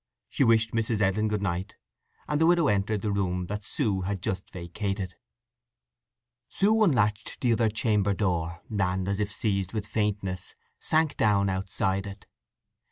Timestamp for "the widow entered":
2.41-3.03